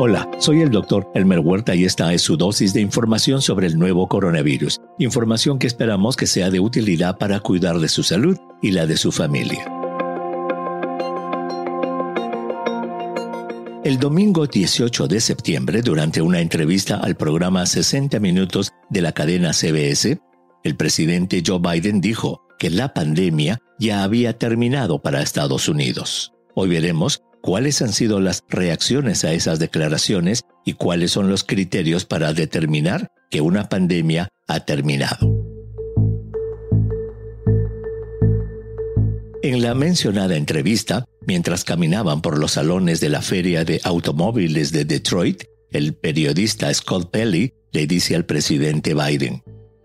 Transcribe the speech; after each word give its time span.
Hola, 0.00 0.30
soy 0.38 0.60
el 0.60 0.70
doctor 0.70 1.10
Elmer 1.12 1.40
Huerta 1.40 1.74
y 1.74 1.84
esta 1.84 2.14
es 2.14 2.22
su 2.22 2.36
dosis 2.36 2.72
de 2.72 2.80
información 2.80 3.42
sobre 3.42 3.66
el 3.66 3.76
nuevo 3.76 4.06
coronavirus. 4.06 4.80
Información 5.00 5.58
que 5.58 5.66
esperamos 5.66 6.14
que 6.14 6.28
sea 6.28 6.50
de 6.50 6.60
utilidad 6.60 7.18
para 7.18 7.40
cuidar 7.40 7.80
de 7.80 7.88
su 7.88 8.04
salud 8.04 8.38
y 8.62 8.70
la 8.70 8.86
de 8.86 8.96
su 8.96 9.10
familia. 9.10 9.64
El 13.82 13.98
domingo 13.98 14.46
18 14.46 15.08
de 15.08 15.20
septiembre, 15.20 15.82
durante 15.82 16.22
una 16.22 16.40
entrevista 16.40 16.98
al 16.98 17.16
programa 17.16 17.66
60 17.66 18.20
Minutos 18.20 18.70
de 18.90 19.02
la 19.02 19.10
cadena 19.10 19.52
CBS, 19.52 20.20
el 20.62 20.76
presidente 20.76 21.42
Joe 21.44 21.58
Biden 21.58 22.00
dijo 22.00 22.46
que 22.60 22.70
la 22.70 22.94
pandemia 22.94 23.58
ya 23.80 24.04
había 24.04 24.38
terminado 24.38 25.02
para 25.02 25.22
Estados 25.22 25.68
Unidos. 25.68 26.34
Hoy 26.54 26.68
veremos 26.68 27.20
cuáles 27.42 27.82
han 27.82 27.92
sido 27.92 28.20
las 28.20 28.44
reacciones 28.48 29.24
a 29.24 29.32
esas 29.32 29.58
declaraciones 29.58 30.42
y 30.64 30.74
cuáles 30.74 31.12
son 31.12 31.28
los 31.28 31.44
criterios 31.44 32.04
para 32.04 32.32
determinar 32.32 33.08
que 33.30 33.40
una 33.40 33.68
pandemia 33.68 34.28
ha 34.46 34.60
terminado. 34.60 35.34
En 39.42 39.62
la 39.62 39.74
mencionada 39.74 40.36
entrevista, 40.36 41.04
mientras 41.26 41.64
caminaban 41.64 42.20
por 42.20 42.38
los 42.38 42.52
salones 42.52 43.00
de 43.00 43.08
la 43.08 43.22
Feria 43.22 43.64
de 43.64 43.80
Automóviles 43.84 44.72
de 44.72 44.84
Detroit, 44.84 45.44
el 45.70 45.94
periodista 45.94 46.72
Scott 46.74 47.10
Pelley 47.10 47.54
le 47.72 47.86
dice 47.86 48.16
al 48.16 48.24
presidente 48.26 48.94
Biden, 48.94 49.42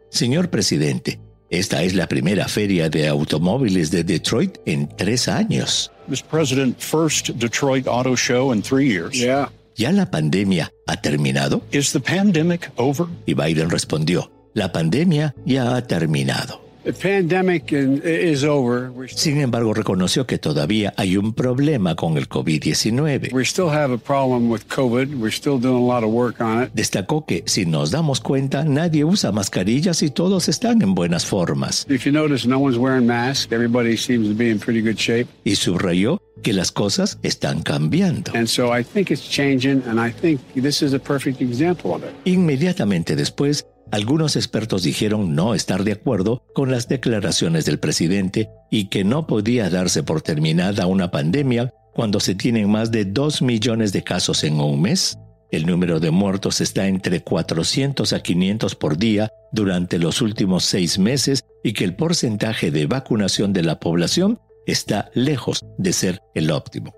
Señor 0.10 0.50
presidente, 0.50 1.20
esta 1.50 1.84
es 1.84 1.94
la 1.94 2.08
primera 2.08 2.48
feria 2.48 2.90
de 2.90 3.08
automóviles 3.08 3.92
de 3.92 4.04
Detroit 4.04 4.58
en 4.66 4.90
tres 4.90 5.28
años. 5.28 5.93
Mr. 6.10 6.28
President, 6.28 6.82
first 6.82 7.38
Detroit 7.38 7.88
Auto 7.88 8.16
Show 8.16 8.52
in 8.52 8.62
three 8.62 8.88
years. 8.88 9.20
Yeah. 9.20 9.50
¿Ya 9.76 9.92
la 9.92 10.06
pandemia 10.06 10.72
ha 10.88 11.02
terminado? 11.02 11.62
Is 11.72 11.94
the 11.94 12.00
pandemic 12.00 12.70
over? 12.78 13.08
Y 13.26 13.34
Biden 13.34 13.70
respondió, 13.70 14.30
la 14.54 14.72
pandemia 14.72 15.34
ya 15.46 15.76
ha 15.76 15.82
terminado. 15.82 16.63
Sin 19.08 19.40
embargo, 19.40 19.74
reconoció 19.74 20.28
que 20.28 20.38
todavía 20.38 20.94
hay 20.98 21.18
un 21.18 21.34
problema 21.34 21.96
con 21.96 22.18
el 22.18 22.28
COVID-19. 22.28 23.32
Destacó 26.74 27.26
que, 27.26 27.44
si 27.46 27.66
nos 27.66 27.92
damos 27.92 28.20
cuenta, 28.20 28.64
nadie 28.64 29.06
usa 29.06 29.32
mascarillas 29.32 30.04
y 30.04 30.10
todos 30.10 30.50
están 30.50 30.82
en 30.82 30.94
buenas 30.94 31.26
formas. 31.26 31.86
Y 35.44 35.56
subrayó 35.56 36.22
que 36.42 36.54
las 36.54 36.72
cosas 36.72 37.18
están 37.24 37.62
cambiando. 37.62 38.34
Inmediatamente 42.26 43.16
después, 43.16 43.66
algunos 43.94 44.36
expertos 44.36 44.82
dijeron 44.82 45.36
no 45.36 45.54
estar 45.54 45.84
de 45.84 45.92
acuerdo 45.92 46.42
con 46.56 46.72
las 46.72 46.88
declaraciones 46.88 47.66
del 47.66 47.78
presidente 47.78 48.50
y 48.72 48.86
que 48.86 49.04
no 49.04 49.28
podía 49.28 49.70
darse 49.70 50.02
por 50.02 50.24
terminada 50.24 50.88
una 50.88 51.12
pandemia 51.12 51.72
cuando 51.94 52.20
se 52.20 52.34
tienen 52.34 52.72
más 52.72 52.90
de 52.90 53.06
2 53.06 53.44
millones 53.44 53.94
de 53.94 54.04
casos 54.04 54.44
en 54.46 54.60
un 54.60 54.82
mes. 54.82 55.20
El 55.52 55.68
número 55.68 56.00
de 56.00 56.10
muertos 56.10 56.60
está 56.60 56.88
entre 56.88 57.22
400 57.22 58.14
a 58.14 58.24
500 58.24 58.74
por 58.74 58.98
día 58.98 59.32
durante 59.52 60.00
los 60.00 60.24
últimos 60.24 60.66
seis 60.66 60.98
meses 60.98 61.46
y 61.64 61.74
que 61.74 61.84
el 61.84 61.96
porcentaje 61.96 62.72
de 62.72 62.88
vacunación 62.88 63.54
de 63.54 63.62
la 63.62 63.80
población 63.80 64.40
está 64.66 65.12
lejos 65.14 65.64
de 65.78 65.94
ser 65.94 66.20
el 66.34 66.50
óptimo. 66.50 66.96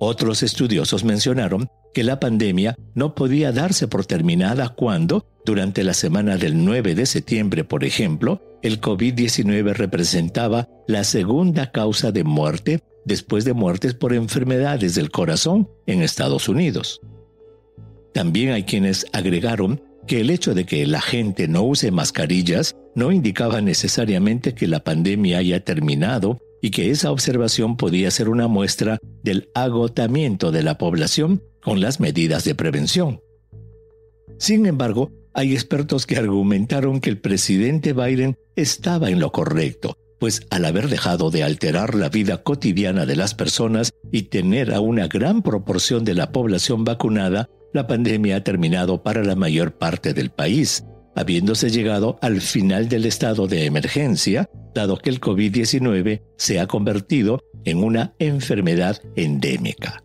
Otros 0.00 0.42
estudiosos 0.42 1.04
mencionaron 1.04 1.68
que 1.94 2.04
la 2.04 2.20
pandemia 2.20 2.76
no 2.94 3.14
podía 3.14 3.52
darse 3.52 3.88
por 3.88 4.04
terminada 4.04 4.68
cuando, 4.68 5.26
durante 5.46 5.82
la 5.82 5.94
semana 5.94 6.36
del 6.36 6.62
9 6.62 6.94
de 6.94 7.06
septiembre, 7.06 7.64
por 7.64 7.84
ejemplo, 7.84 8.42
el 8.62 8.80
COVID-19 8.80 9.72
representaba 9.74 10.68
la 10.86 11.04
segunda 11.04 11.70
causa 11.70 12.12
de 12.12 12.24
muerte 12.24 12.80
después 13.06 13.44
de 13.44 13.54
muertes 13.54 13.94
por 13.94 14.12
enfermedades 14.12 14.94
del 14.94 15.10
corazón 15.10 15.70
en 15.86 16.02
Estados 16.02 16.48
Unidos. 16.48 17.00
También 18.12 18.52
hay 18.52 18.64
quienes 18.64 19.06
agregaron 19.12 19.82
que 20.06 20.20
el 20.20 20.30
hecho 20.30 20.54
de 20.54 20.66
que 20.66 20.86
la 20.86 21.00
gente 21.00 21.48
no 21.48 21.62
use 21.62 21.90
mascarillas 21.90 22.76
no 22.94 23.12
indicaba 23.12 23.60
necesariamente 23.60 24.54
que 24.54 24.66
la 24.66 24.84
pandemia 24.84 25.38
haya 25.38 25.64
terminado 25.64 26.38
y 26.60 26.70
que 26.70 26.90
esa 26.90 27.10
observación 27.10 27.76
podía 27.76 28.10
ser 28.10 28.28
una 28.28 28.48
muestra 28.48 28.98
del 29.22 29.50
agotamiento 29.54 30.50
de 30.50 30.62
la 30.62 30.78
población 30.78 31.42
con 31.64 31.80
las 31.80 31.98
medidas 31.98 32.44
de 32.44 32.54
prevención. 32.54 33.20
Sin 34.38 34.66
embargo, 34.66 35.10
hay 35.32 35.52
expertos 35.52 36.06
que 36.06 36.16
argumentaron 36.16 37.00
que 37.00 37.10
el 37.10 37.18
presidente 37.18 37.92
Biden 37.92 38.36
estaba 38.54 39.10
en 39.10 39.18
lo 39.18 39.32
correcto, 39.32 39.96
pues 40.20 40.46
al 40.50 40.64
haber 40.64 40.88
dejado 40.88 41.30
de 41.30 41.42
alterar 41.42 41.94
la 41.94 42.08
vida 42.08 42.42
cotidiana 42.42 43.06
de 43.06 43.16
las 43.16 43.34
personas 43.34 43.92
y 44.12 44.22
tener 44.24 44.72
a 44.72 44.80
una 44.80 45.08
gran 45.08 45.42
proporción 45.42 46.04
de 46.04 46.14
la 46.14 46.30
población 46.30 46.84
vacunada, 46.84 47.48
la 47.72 47.86
pandemia 47.86 48.36
ha 48.36 48.44
terminado 48.44 49.02
para 49.02 49.24
la 49.24 49.34
mayor 49.34 49.76
parte 49.76 50.14
del 50.14 50.30
país, 50.30 50.84
habiéndose 51.16 51.70
llegado 51.70 52.18
al 52.22 52.40
final 52.40 52.88
del 52.88 53.06
estado 53.06 53.48
de 53.48 53.64
emergencia, 53.64 54.48
dado 54.74 54.98
que 54.98 55.10
el 55.10 55.20
COVID-19 55.20 56.22
se 56.36 56.60
ha 56.60 56.66
convertido 56.66 57.40
en 57.64 57.82
una 57.82 58.14
enfermedad 58.18 59.00
endémica. 59.16 60.03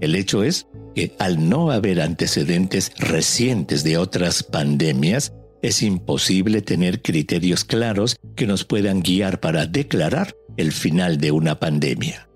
El 0.00 0.14
hecho 0.14 0.42
es 0.42 0.66
que 0.94 1.14
al 1.18 1.48
no 1.48 1.70
haber 1.70 2.00
antecedentes 2.00 2.92
recientes 2.98 3.84
de 3.84 3.96
otras 3.96 4.42
pandemias, 4.42 5.32
es 5.62 5.82
imposible 5.82 6.60
tener 6.60 7.00
criterios 7.00 7.64
claros 7.64 8.16
que 8.36 8.46
nos 8.46 8.64
puedan 8.64 9.00
guiar 9.00 9.40
para 9.40 9.66
declarar 9.66 10.36
el 10.56 10.72
final 10.72 11.18
de 11.18 11.30
una 11.30 11.58
pandemia. 11.58 12.28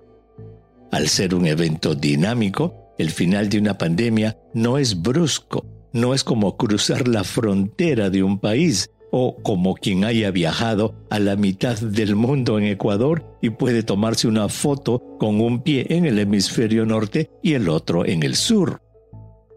Al 0.91 1.09
ser 1.09 1.35
un 1.35 1.47
evento 1.47 1.95
dinámico, 1.95 2.95
el 2.99 3.11
final 3.11 3.49
de 3.49 3.59
una 3.59 3.77
pandemia 3.77 4.39
no 4.55 4.79
es 4.79 5.03
brusco, 5.03 5.67
no 5.93 6.15
es 6.15 6.25
como 6.25 6.57
cruzar 6.57 7.07
la 7.07 7.23
frontera 7.23 8.09
de 8.09 8.23
un 8.23 8.39
país 8.39 8.91
o 9.11 9.37
como 9.43 9.75
quien 9.75 10.05
haya 10.05 10.31
viajado 10.31 10.95
a 11.11 11.19
la 11.19 11.37
mitad 11.37 11.79
del 11.79 12.17
mundo 12.17 12.59
en 12.59 12.65
Ecuador 12.65 13.37
y 13.41 13.51
puede 13.51 13.83
tomarse 13.83 14.29
una 14.29 14.49
foto 14.49 15.03
con 15.19 15.41
un 15.41 15.63
pie 15.63 15.87
en 15.91 16.05
el 16.05 16.19
hemisferio 16.19 16.85
norte 16.87 17.31
y 17.43 17.55
el 17.55 17.69
otro 17.69 18.07
en 18.07 18.23
el 18.23 18.35
sur. 18.35 18.83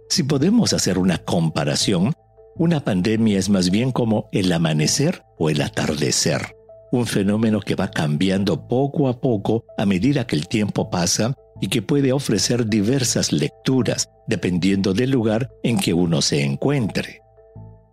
Si 0.10 0.24
podemos 0.24 0.74
hacer 0.74 0.98
una 0.98 1.18
comparación, 1.20 2.14
una 2.56 2.84
pandemia 2.84 3.40
es 3.40 3.50
más 3.50 3.70
bien 3.70 3.92
como 3.92 4.28
el 4.32 4.52
amanecer 4.52 5.24
o 5.38 5.50
el 5.50 5.62
atardecer, 5.62 6.56
un 6.92 7.06
fenómeno 7.06 7.62
que 7.62 7.76
va 7.76 7.90
cambiando 7.90 8.68
poco 8.68 9.08
a 9.08 9.22
poco 9.22 9.66
a 9.78 9.86
medida 9.86 10.28
que 10.28 10.36
el 10.36 10.48
tiempo 10.48 10.90
pasa 10.90 11.34
y 11.62 11.68
que 11.68 11.82
puede 11.82 12.12
ofrecer 12.12 12.68
diversas 12.68 13.32
lecturas 13.32 14.10
dependiendo 14.28 14.94
del 14.94 15.12
lugar 15.12 15.50
en 15.64 15.78
que 15.78 15.94
uno 15.94 16.22
se 16.22 16.44
encuentre. 16.44 17.21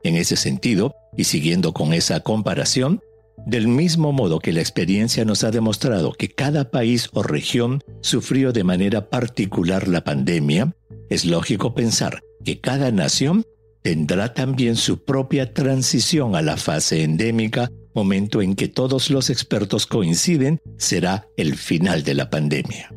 En 0.09 0.17
ese 0.17 0.37
sentido, 0.37 0.97
y 1.19 1.25
siguiendo 1.25 1.75
con 1.75 1.93
esa 1.93 2.21
comparación, 2.21 3.03
del 3.47 3.69
mismo 3.69 4.11
modo 4.11 4.39
que 4.39 4.55
la 4.55 4.61
experiencia 4.61 5.27
nos 5.27 5.45
ha 5.45 5.51
demostrado 5.51 6.15
que 6.15 6.31
cada 6.31 6.71
país 6.71 7.11
o 7.13 7.23
región 7.23 7.83
sufrió 8.01 8.55
de 8.55 8.65
manera 8.65 9.11
particular 9.11 9.87
la 9.87 10.05
pandemia, 10.05 10.75
es 11.11 11.27
lógico 11.27 11.75
pensar 11.75 12.23
que 12.43 12.59
cada 12.59 12.91
nación 12.91 13.45
tendrá 13.83 14.33
también 14.33 14.77
su 14.77 15.05
propia 15.05 15.53
transición 15.53 16.37
a 16.37 16.41
la 16.41 16.57
fase 16.57 17.03
endémica, 17.03 17.71
momento 17.95 18.41
en 18.41 18.55
que 18.55 18.69
todos 18.69 19.11
los 19.11 19.29
expertos 19.29 19.85
coinciden 19.85 20.59
será 20.79 21.29
el 21.37 21.57
final 21.57 22.03
de 22.03 22.15
la 22.15 22.31
pandemia. 22.31 22.95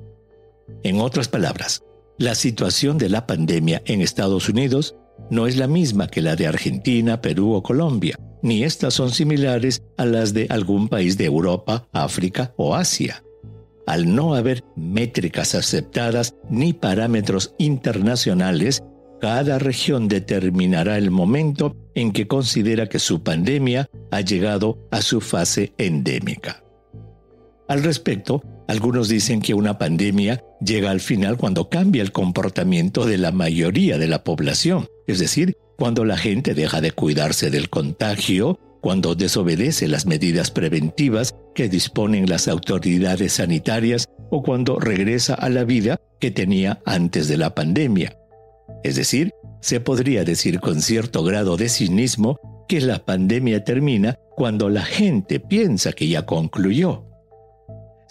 En 0.83 1.01
otras 1.01 1.27
palabras, 1.27 1.83
la 2.17 2.35
situación 2.35 2.97
de 2.97 3.09
la 3.09 3.27
pandemia 3.27 3.81
en 3.85 3.99
Estados 3.99 4.47
Unidos 4.47 4.95
no 5.29 5.47
es 5.47 5.57
la 5.57 5.67
misma 5.67 6.07
que 6.07 6.21
la 6.21 6.35
de 6.35 6.47
Argentina, 6.47 7.21
Perú 7.21 7.53
o 7.53 7.63
Colombia, 7.63 8.15
ni 8.41 8.63
estas 8.63 8.93
son 8.93 9.11
similares 9.11 9.83
a 9.97 10.05
las 10.05 10.33
de 10.33 10.47
algún 10.49 10.87
país 10.87 11.17
de 11.17 11.25
Europa, 11.25 11.87
África 11.91 12.53
o 12.57 12.75
Asia. 12.75 13.23
Al 13.85 14.13
no 14.13 14.35
haber 14.35 14.63
métricas 14.75 15.55
aceptadas 15.55 16.35
ni 16.49 16.73
parámetros 16.73 17.53
internacionales, 17.57 18.83
cada 19.19 19.59
región 19.59 20.07
determinará 20.07 20.97
el 20.97 21.11
momento 21.11 21.75
en 21.93 22.11
que 22.11 22.27
considera 22.27 22.87
que 22.87 22.99
su 22.99 23.21
pandemia 23.21 23.89
ha 24.09 24.21
llegado 24.21 24.79
a 24.91 25.01
su 25.01 25.21
fase 25.21 25.73
endémica. 25.77 26.63
Al 27.67 27.83
respecto, 27.83 28.43
algunos 28.67 29.09
dicen 29.09 29.41
que 29.41 29.53
una 29.53 29.77
pandemia 29.77 30.43
llega 30.63 30.91
al 30.91 30.99
final 30.99 31.37
cuando 31.37 31.69
cambia 31.69 32.01
el 32.01 32.11
comportamiento 32.11 33.05
de 33.05 33.17
la 33.17 33.31
mayoría 33.31 33.97
de 33.97 34.07
la 34.07 34.23
población, 34.23 34.87
es 35.07 35.19
decir, 35.19 35.57
cuando 35.77 36.05
la 36.05 36.17
gente 36.17 36.53
deja 36.53 36.81
de 36.81 36.91
cuidarse 36.91 37.49
del 37.49 37.69
contagio, 37.69 38.59
cuando 38.81 39.15
desobedece 39.15 39.87
las 39.87 40.05
medidas 40.05 40.51
preventivas 40.51 41.35
que 41.53 41.69
disponen 41.69 42.29
las 42.29 42.47
autoridades 42.47 43.33
sanitarias 43.33 44.07
o 44.31 44.41
cuando 44.41 44.79
regresa 44.79 45.33
a 45.35 45.49
la 45.49 45.63
vida 45.63 45.99
que 46.19 46.31
tenía 46.31 46.81
antes 46.85 47.27
de 47.27 47.37
la 47.37 47.53
pandemia. 47.53 48.17
Es 48.83 48.95
decir, 48.95 49.31
se 49.61 49.79
podría 49.79 50.23
decir 50.23 50.59
con 50.59 50.81
cierto 50.81 51.23
grado 51.23 51.57
de 51.57 51.69
cinismo 51.69 52.39
que 52.67 52.81
la 52.81 53.05
pandemia 53.05 53.63
termina 53.63 54.17
cuando 54.35 54.69
la 54.69 54.83
gente 54.83 55.39
piensa 55.39 55.93
que 55.93 56.07
ya 56.07 56.25
concluyó. 56.25 57.10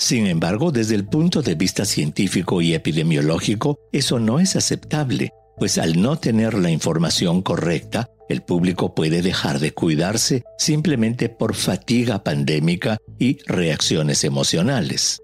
Sin 0.01 0.27
embargo, 0.27 0.73
desde 0.73 0.95
el 0.95 1.05
punto 1.05 1.43
de 1.43 1.55
vista 1.55 1.85
científico 1.85 2.63
y 2.63 2.73
epidemiológico, 2.73 3.79
eso 3.93 4.19
no 4.19 4.41
es 4.41 4.57
aceptable, 4.57 5.31
pues 5.59 5.77
al 5.77 6.01
no 6.01 6.17
tener 6.17 6.55
la 6.55 6.71
información 6.71 7.43
correcta, 7.43 8.09
el 8.31 8.41
público 8.41 8.95
puede 8.95 9.21
dejar 9.21 9.59
de 9.59 9.75
cuidarse 9.75 10.43
simplemente 10.57 11.29
por 11.29 11.55
fatiga 11.55 12.25
pandémica 12.25 12.97
y 13.19 13.41
reacciones 13.45 14.25
emocionales. 14.25 15.21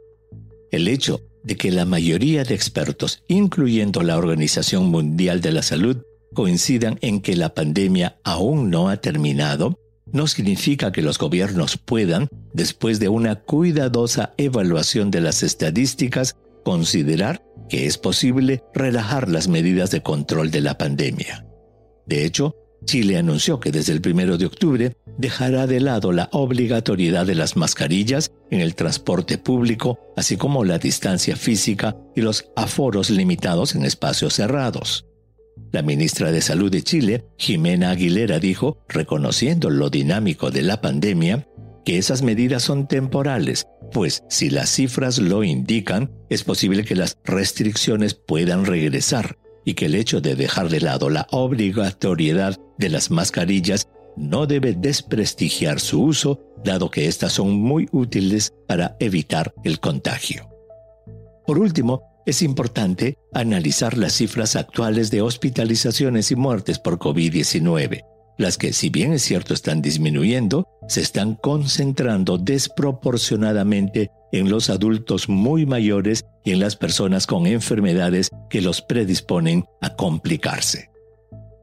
El 0.71 0.89
hecho 0.89 1.23
de 1.43 1.57
que 1.57 1.73
la 1.73 1.87
mayoría 1.87 2.45
de 2.45 2.55
expertos, 2.55 3.23
incluyendo 3.29 4.03
la 4.03 4.19
Organización 4.19 4.91
Mundial 4.91 5.41
de 5.41 5.53
la 5.53 5.63
Salud, 5.63 6.03
coincidan 6.35 6.99
en 7.01 7.23
que 7.23 7.35
la 7.35 7.55
pandemia 7.55 8.19
aún 8.25 8.69
no 8.69 8.91
ha 8.91 8.99
terminado, 8.99 9.79
no 10.13 10.27
significa 10.27 10.93
que 10.93 11.03
los 11.03 11.19
gobiernos 11.19 11.77
puedan, 11.77 12.29
después 12.53 13.01
de 13.01 13.09
una 13.09 13.37
cuidadosa 13.37 14.33
evaluación 14.37 15.11
de 15.11 15.21
las 15.21 15.43
estadísticas, 15.43 16.37
considerar 16.65 17.43
que 17.69 17.87
es 17.87 17.99
posible 17.99 18.63
relajar 18.75 19.29
las 19.29 19.49
medidas 19.49 19.91
de 19.91 20.03
control 20.03 20.51
de 20.51 20.61
la 20.61 20.79
pandemia. 20.79 21.47
De 22.07 22.25
hecho, 22.25 22.55
Chile 22.85 23.19
anunció 23.19 23.59
que 23.59 23.73
desde 23.73 23.93
el 23.93 24.03
1 24.05 24.39
de 24.39 24.47
octubre 24.47 24.97
dejará 25.19 25.67
de 25.67 25.81
lado 25.81 26.13
la 26.13 26.29
obligatoriedad 26.33 27.27
de 27.27 27.35
las 27.35 27.57
mascarillas 27.57 28.31
en 28.51 28.61
el 28.61 28.75
transporte 28.75 29.39
público, 29.39 29.99
así 30.17 30.37
como 30.37 30.65
la 30.65 30.79
distancia 30.79 31.37
física 31.37 31.97
y 32.15 32.21
los 32.21 32.51
aforos 32.55 33.11
limitados 33.11 33.75
en 33.75 33.85
espacios 33.85 34.35
cerrados. 34.35 35.07
La 35.73 35.83
ministra 35.83 36.33
de 36.33 36.41
Salud 36.41 36.71
de 36.71 36.83
Chile, 36.83 37.27
Jimena 37.39 37.91
Aguilera, 37.91 38.39
dijo, 38.39 38.79
reconociendo 38.89 39.71
lo 39.71 39.91
dinámico 39.91 40.51
de 40.51 40.63
la 40.63 40.81
pandemia, 40.81 41.47
que 41.85 41.99
esas 41.99 42.23
medidas 42.23 42.63
son 42.63 42.89
temporales, 42.89 43.67
pues 43.93 44.25
si 44.29 44.51
las 44.51 44.71
cifras 44.71 45.19
lo 45.19 45.45
indican, 45.45 46.11
es 46.29 46.45
posible 46.45 46.85
que 46.85 46.97
las 46.97 47.17
restricciones 47.25 48.15
puedan 48.15 48.65
regresar 48.65 49.39
y 49.65 49.75
que 49.75 49.87
el 49.87 49.95
hecho 49.95 50.21
de 50.21 50.35
dejar 50.35 50.69
de 50.69 50.81
lado 50.81 51.11
la 51.11 51.27
obligatoriedad 51.31 52.59
de 52.79 52.89
las 52.89 53.11
mascarillas 53.11 53.89
no 54.17 54.47
debe 54.47 54.73
desprestigiar 54.73 55.79
su 55.79 56.03
uso, 56.03 56.41
dado 56.65 56.91
que 56.91 57.07
éstas 57.07 57.35
son 57.35 57.53
muy 57.53 57.89
útiles 57.93 58.53
para 58.67 58.97
evitar 58.99 59.55
el 59.63 59.79
contagio. 59.79 60.49
Por 61.47 61.59
último, 61.59 62.16
es 62.27 62.43
importante 62.43 63.19
analizar 63.33 63.97
las 63.97 64.15
cifras 64.15 64.57
actuales 64.57 65.11
de 65.11 65.23
hospitalizaciones 65.23 66.33
y 66.33 66.37
muertes 66.37 66.81
por 66.81 66.99
COVID-19, 66.99 68.03
las 68.37 68.59
que 68.59 68.73
si 68.73 68.91
bien 68.91 69.13
es 69.13 69.23
cierto 69.23 69.55
están 69.55 69.81
disminuyendo, 69.81 70.69
se 70.89 71.01
están 71.01 71.37
concentrando 71.37 72.37
desproporcionadamente 72.37 74.11
en 74.33 74.51
los 74.51 74.71
adultos 74.71 75.29
muy 75.29 75.67
mayores 75.67 76.25
y 76.45 76.51
en 76.51 76.61
las 76.61 76.77
personas 76.77 77.27
con 77.27 77.47
enfermedades 77.47 78.31
que 78.51 78.61
los 78.61 78.83
predisponen 78.83 79.65
a 79.81 79.95
complicarse. 79.95 80.91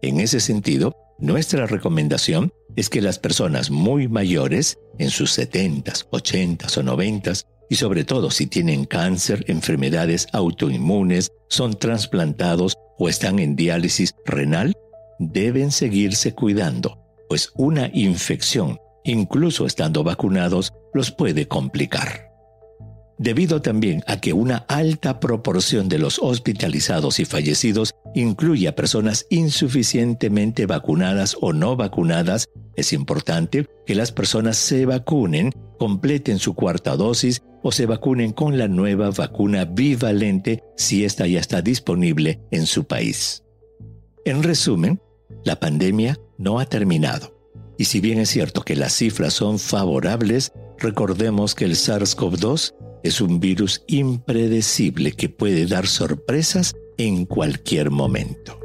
En 0.01 0.19
ese 0.19 0.39
sentido, 0.39 0.95
nuestra 1.19 1.67
recomendación 1.67 2.51
es 2.75 2.89
que 2.89 3.01
las 3.01 3.19
personas 3.19 3.69
muy 3.69 4.07
mayores, 4.07 4.77
en 4.97 5.09
sus 5.09 5.31
70, 5.31 5.93
80 6.09 6.67
o 6.77 6.83
90, 6.83 7.33
y 7.73 7.75
sobre 7.75 8.03
todo 8.03 8.29
si 8.29 8.45
tienen 8.45 8.85
cáncer, 8.85 9.45
enfermedades 9.47 10.27
autoinmunes, 10.31 11.31
son 11.49 11.73
trasplantados 11.73 12.75
o 12.99 13.09
están 13.09 13.39
en 13.39 13.55
diálisis 13.55 14.13
renal, 14.27 14.73
deben 15.17 15.71
seguirse 15.71 16.35
cuidando, 16.35 16.99
pues 17.29 17.51
una 17.55 17.89
infección, 17.91 18.77
incluso 19.03 19.65
estando 19.65 20.03
vacunados, 20.03 20.71
los 20.93 21.09
puede 21.09 21.47
complicar. 21.47 22.29
Debido 23.17 23.59
también 23.59 24.03
a 24.05 24.21
que 24.21 24.33
una 24.33 24.57
alta 24.67 25.19
proporción 25.19 25.89
de 25.89 25.97
los 25.97 26.19
hospitalizados 26.19 27.19
y 27.19 27.25
fallecidos 27.25 27.95
incluye 28.13 28.67
a 28.67 28.75
personas 28.75 29.25
insuficientemente 29.31 30.67
vacunadas 30.67 31.35
o 31.41 31.53
no 31.53 31.75
vacunadas, 31.75 32.45
es 32.75 32.93
importante 32.93 33.67
que 33.85 33.95
las 33.95 34.11
personas 34.11 34.57
se 34.57 34.85
vacunen, 34.85 35.51
completen 35.77 36.39
su 36.39 36.55
cuarta 36.55 36.95
dosis 36.95 37.41
o 37.61 37.71
se 37.71 37.85
vacunen 37.85 38.31
con 38.31 38.57
la 38.57 38.67
nueva 38.67 39.09
vacuna 39.11 39.65
bivalente 39.65 40.63
si 40.75 41.05
esta 41.05 41.27
ya 41.27 41.39
está 41.39 41.61
disponible 41.61 42.41
en 42.51 42.65
su 42.65 42.85
país. 42.85 43.43
En 44.25 44.43
resumen, 44.43 45.01
la 45.43 45.59
pandemia 45.59 46.17
no 46.37 46.59
ha 46.59 46.65
terminado. 46.65 47.33
Y 47.77 47.85
si 47.85 47.99
bien 47.99 48.19
es 48.19 48.29
cierto 48.29 48.61
que 48.61 48.75
las 48.75 48.93
cifras 48.93 49.33
son 49.33 49.59
favorables, 49.59 50.51
recordemos 50.77 51.55
que 51.55 51.65
el 51.65 51.75
SARS-CoV-2 51.75 52.73
es 53.03 53.21
un 53.21 53.39
virus 53.39 53.83
impredecible 53.87 55.11
que 55.11 55.29
puede 55.29 55.65
dar 55.65 55.87
sorpresas 55.87 56.73
en 56.97 57.25
cualquier 57.25 57.91
momento. 57.91 58.62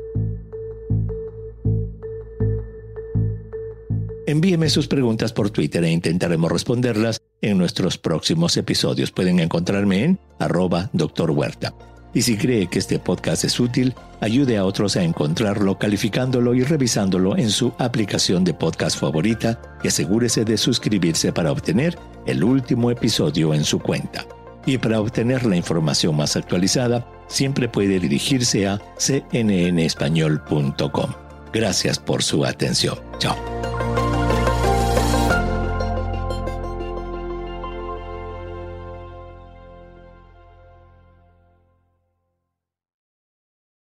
Envíeme 4.28 4.68
sus 4.68 4.86
preguntas 4.88 5.32
por 5.32 5.48
Twitter 5.48 5.82
e 5.84 5.90
intentaremos 5.90 6.52
responderlas 6.52 7.22
en 7.40 7.56
nuestros 7.56 7.96
próximos 7.96 8.58
episodios. 8.58 9.10
Pueden 9.10 9.40
encontrarme 9.40 10.04
en 10.04 10.18
arroba. 10.38 10.90
Huerta. 10.92 11.72
Y 12.12 12.20
si 12.20 12.36
cree 12.36 12.66
que 12.66 12.78
este 12.78 12.98
podcast 12.98 13.44
es 13.44 13.58
útil, 13.58 13.94
ayude 14.20 14.58
a 14.58 14.66
otros 14.66 14.96
a 14.96 15.02
encontrarlo 15.02 15.78
calificándolo 15.78 16.54
y 16.54 16.62
revisándolo 16.62 17.38
en 17.38 17.48
su 17.48 17.72
aplicación 17.78 18.44
de 18.44 18.52
podcast 18.52 19.00
favorita 19.00 19.62
y 19.82 19.88
asegúrese 19.88 20.44
de 20.44 20.58
suscribirse 20.58 21.32
para 21.32 21.50
obtener 21.50 21.98
el 22.26 22.44
último 22.44 22.90
episodio 22.90 23.54
en 23.54 23.64
su 23.64 23.78
cuenta. 23.78 24.26
Y 24.66 24.76
para 24.76 25.00
obtener 25.00 25.46
la 25.46 25.56
información 25.56 26.14
más 26.14 26.36
actualizada, 26.36 27.10
siempre 27.28 27.66
puede 27.66 27.98
dirigirse 27.98 28.68
a 28.68 28.78
cnnespañol.com. 28.98 31.12
Gracias 31.50 31.98
por 31.98 32.22
su 32.22 32.44
atención. 32.44 32.98
Chao. 33.18 33.77